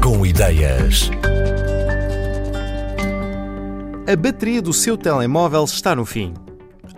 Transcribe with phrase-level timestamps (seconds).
[0.00, 1.10] Com Ideias.
[4.06, 6.34] A bateria do seu telemóvel está no fim.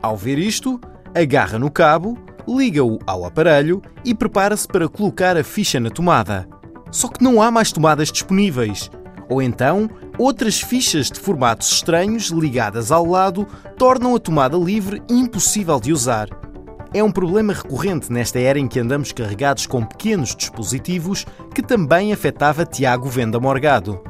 [0.02, 0.78] Ao ver isto,
[1.14, 6.46] agarra no cabo, liga-o ao aparelho e prepara-se para colocar a ficha na tomada.
[6.90, 8.90] Só que não há mais tomadas disponíveis.
[9.30, 9.88] Ou então,
[10.18, 13.46] outras fichas de formatos estranhos ligadas ao lado
[13.78, 16.28] tornam a tomada livre impossível de usar.
[16.94, 22.12] É um problema recorrente nesta era em que andamos carregados com pequenos dispositivos que também
[22.12, 24.00] afetava Tiago Venda Morgado.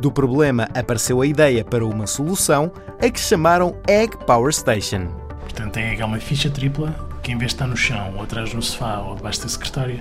[0.00, 2.70] Do problema apareceu a ideia para uma solução,
[3.02, 5.08] a que chamaram Egg Power Station.
[5.40, 8.22] Portanto, a Egg é uma ficha tripla que, em vez de estar no chão, ou
[8.22, 9.98] atrás do sofá, ou debaixo da secretária,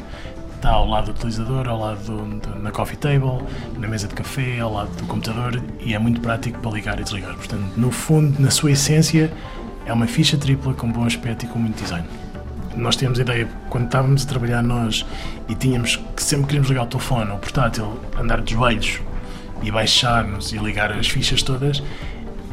[0.57, 3.43] está ao lado do utilizador, ao lado do, do, na coffee table,
[3.79, 7.03] na mesa de café, ao lado do computador e é muito prático para ligar e
[7.03, 7.33] desligar.
[7.33, 9.33] Portanto, no fundo, na sua essência,
[9.87, 12.05] é uma ficha tripla com bom aspecto e com muito design.
[12.77, 15.03] Nós temos a ideia, quando estávamos a trabalhar nós
[15.49, 19.01] e tínhamos que sempre queríamos ligar o telefone o portátil, andar de joelhos
[19.63, 21.81] e baixar-nos e ligar as fichas todas,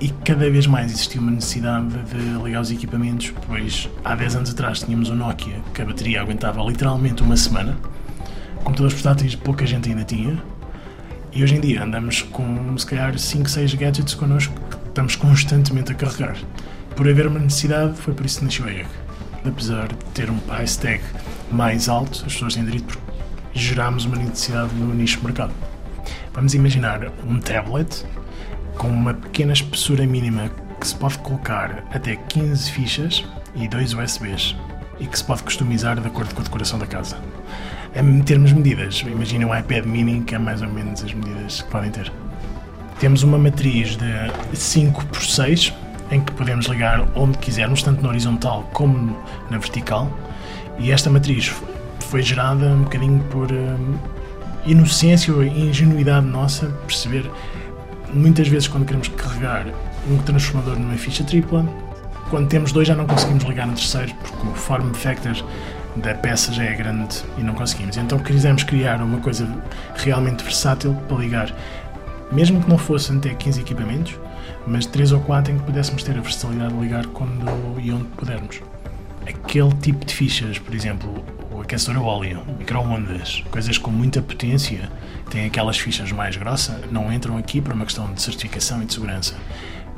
[0.01, 4.51] e cada vez mais existia uma necessidade de ligar os equipamentos, pois há 10 anos
[4.51, 7.77] atrás tínhamos um Nokia que a bateria aguentava literalmente uma semana,
[8.65, 10.43] computadores portáteis pouca gente ainda tinha,
[11.35, 15.93] e hoje em dia andamos com se calhar 5, 6 gadgets connosco que estamos constantemente
[15.93, 16.37] a carregar.
[16.97, 18.87] Por haver uma necessidade, foi por isso que nasceu a Egg.
[19.45, 21.03] Apesar de ter um price tag
[21.53, 23.13] mais alto, as pessoas têm direito porque
[23.53, 25.53] gerámos uma necessidade no nicho de mercado.
[26.33, 28.07] Vamos imaginar um tablet
[28.79, 30.51] com uma pequena espessura mínima
[30.81, 34.57] que se pode colocar até 15 fichas e dois USBs
[34.99, 37.19] e que se pode customizar de acordo com a decoração da casa.
[37.95, 41.63] Em termos de medidas, imaginem um iPad mini que é mais ou menos as medidas
[41.63, 42.11] que podem ter.
[42.99, 45.73] Temos uma matriz de 5 por 6
[46.11, 49.17] em que podemos ligar onde quisermos, tanto na horizontal como
[49.51, 50.11] na vertical.
[50.79, 51.53] E esta matriz
[52.01, 53.97] foi gerada um bocadinho por um,
[54.67, 57.31] inocência ou ingenuidade nossa, perceber
[58.13, 59.67] muitas vezes quando queremos carregar
[60.09, 61.67] um transformador numa ficha tripla,
[62.31, 65.35] quando temos dois já não conseguimos ligar no terceiro porque o form factor
[65.97, 67.97] da peça já é grande e não conseguimos.
[67.97, 69.49] Então quisemos criar uma coisa
[69.97, 71.55] realmente versátil para ligar,
[72.33, 74.15] mesmo que não fossem até 15 equipamentos,
[74.67, 78.05] mas 3 ou 4 em que pudéssemos ter a versatilidade de ligar quando e onde
[78.05, 78.61] pudermos.
[79.27, 84.91] Aquele tipo de fichas, por exemplo, o aquecedor a óleo, micro-ondas, coisas com muita potência,
[85.31, 88.95] têm aquelas fichas mais grossas, não entram aqui por uma questão de certificação e de
[88.95, 89.35] segurança.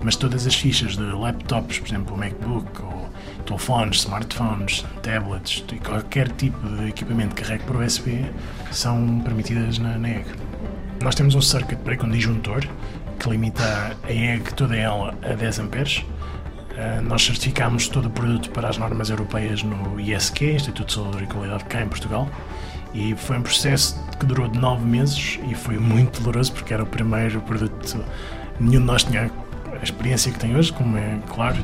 [0.03, 3.09] Mas todas as fichas de laptops, por exemplo, o MacBook, ou
[3.47, 8.26] telefones, smartphones, tablets e qualquer tipo de equipamento que carregue por USB
[8.71, 10.26] são permitidas na, na EG.
[11.03, 12.65] Nós temos um circuit breaker, um disjuntor,
[13.16, 15.99] que limita a EG toda ela a 10 amperes.
[15.99, 21.25] Uh, nós certificámos todo o produto para as normas europeias no ISQ, Instituto de Saúde
[21.25, 22.28] e Qualidade, cá em Portugal,
[22.93, 26.82] e foi um processo que durou de 9 meses e foi muito doloroso porque era
[26.82, 28.05] o primeiro produto.
[28.60, 29.31] Nenhum de nós tinha
[29.72, 31.56] a experiência que tem hoje, como é claro,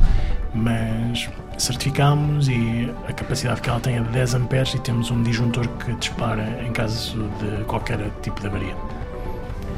[0.54, 5.22] mas certificámos e a capacidade que ela tem é de 10 amperes e temos um
[5.22, 8.74] disjuntor que dispara em caso de qualquer tipo de avaria.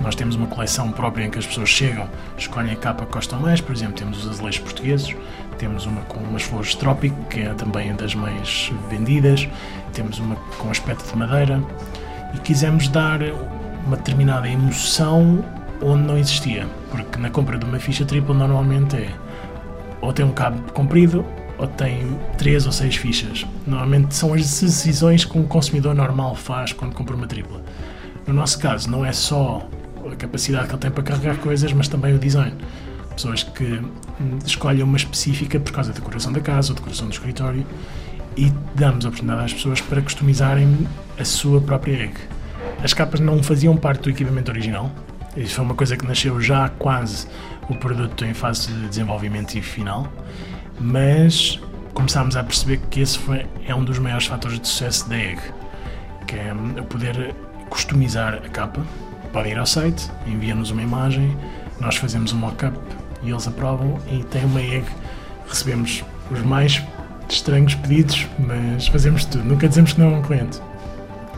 [0.05, 2.07] Nós temos uma coleção própria em que as pessoas chegam,
[2.37, 5.17] escolhem a capa que gostam mais, por exemplo, temos os azulejos portugueses,
[5.57, 9.49] temos uma com umas flores trópico, que é também das mais vendidas,
[9.95, 11.59] temos uma com aspecto de madeira,
[12.35, 13.21] e quisemos dar
[13.87, 15.43] uma determinada emoção
[15.81, 19.11] onde não existia, porque na compra de uma ficha tripla normalmente é
[20.03, 21.25] ou tem um cabo comprido
[21.57, 23.47] ou tem três ou seis fichas.
[23.67, 27.63] Normalmente são as decisões que um consumidor normal faz quando compra uma tripla.
[28.27, 29.67] No nosso caso, não é só
[30.13, 32.55] a capacidade que ele tem para carregar coisas, mas também o design.
[33.15, 33.81] Pessoas que
[34.45, 37.65] escolhem uma específica por causa da decoração da casa ou decoração do escritório
[38.37, 40.87] e damos a oportunidade às pessoas para customizarem
[41.19, 42.15] a sua própria egg.
[42.83, 44.91] As capas não faziam parte do equipamento original,
[45.37, 47.27] isso foi uma coisa que nasceu já quase
[47.69, 50.13] o produto em fase de desenvolvimento e final,
[50.81, 51.61] mas
[51.93, 55.41] começámos a perceber que esse foi, é um dos maiores fatores de sucesso da egg,
[56.27, 57.35] que é o poder
[57.71, 58.83] customizar a capa
[59.35, 61.37] podem ir ao site, enviam-nos uma imagem,
[61.81, 62.79] nós fazemos um mock-up
[63.21, 64.87] e eles aprovam e tem uma egg.
[65.49, 66.81] Recebemos os mais
[67.29, 70.63] estranhos pedidos, mas fazemos tudo, nunca dizemos que não é um cliente.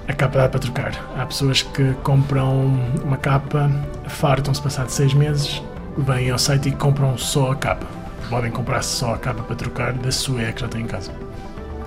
[0.07, 0.93] A capa dá para trocar.
[1.17, 3.71] Há pessoas que compram uma capa,
[4.07, 5.63] fartam-se passado seis meses,
[5.97, 7.87] vêm ao site e compram só a capa.
[8.29, 11.13] Podem comprar só a capa para trocar da sua que já têm em casa.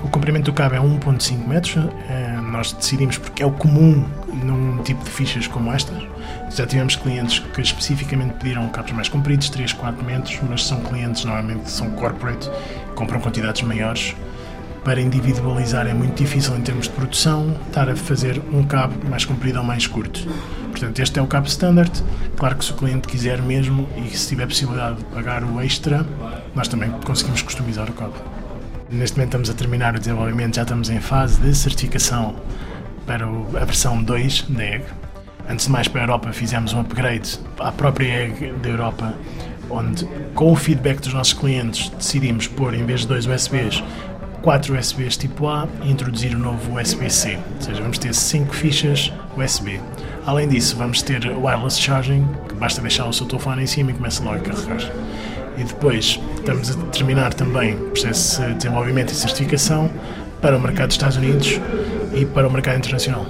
[0.04, 1.76] O comprimento do cabo é 1.5 metros.
[2.10, 6.02] É, nós decidimos porque é o comum num tipo de fichas como estas.
[6.50, 11.26] Já tivemos clientes que especificamente pediram cabos mais compridos, 3, 4 metros, mas são clientes
[11.26, 12.50] normalmente que são corporate,
[12.96, 14.16] compram quantidades maiores
[14.84, 19.26] para individualizar é muito difícil em termos de produção estar a fazer um cabo mais
[19.26, 20.26] comprido ou mais curto.
[20.72, 21.92] Portanto, este é o cabo standard.
[22.38, 26.06] Claro que se o cliente quiser mesmo e se tiver possibilidade de pagar o extra,
[26.56, 28.39] nós também conseguimos customizar o cabo.
[28.92, 32.36] Neste momento estamos a terminar o desenvolvimento, já estamos em fase de certificação
[33.06, 34.84] para a versão 2 da EG.
[35.48, 39.14] Antes de mais, para a Europa, fizemos um upgrade à própria EG da Europa,
[39.70, 43.84] onde, com o feedback dos nossos clientes, decidimos pôr, em vez de dois USBs,
[44.42, 47.38] quatro USBs tipo A e introduzir o novo USB-C.
[47.58, 49.80] Ou seja, vamos ter cinco fichas USB.
[50.26, 53.94] Além disso, vamos ter wireless charging, que basta deixar o seu telefone em cima e
[53.94, 54.92] começa logo a carregar.
[55.60, 59.92] E depois estamos a terminar também o processo de desenvolvimento e certificação
[60.42, 61.60] para o mercado dos Estados Unidos
[62.14, 63.26] e para o mercado internacional.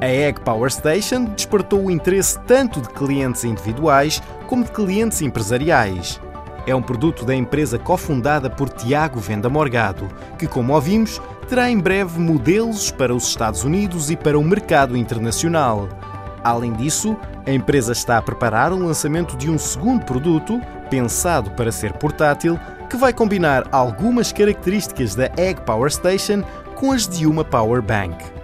[0.00, 6.20] A Egg Power Station despertou o interesse tanto de clientes individuais como de clientes empresariais.
[6.68, 10.06] É um produto da empresa cofundada por Tiago Venda Morgado,
[10.38, 14.96] que, como ouvimos, terá em breve modelos para os Estados Unidos e para o mercado
[14.96, 15.88] internacional.
[16.44, 17.16] Além disso,
[17.46, 22.58] a empresa está a preparar o lançamento de um segundo produto, pensado para ser portátil,
[22.88, 26.42] que vai combinar algumas características da Egg Power Station
[26.74, 28.41] com as de uma Power Bank.